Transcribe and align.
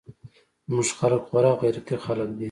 زموږ 0.67 0.87
خلق 0.99 1.21
خورا 1.29 1.51
غيرتي 1.61 1.95
خلق 2.05 2.27
دي. 2.35 2.39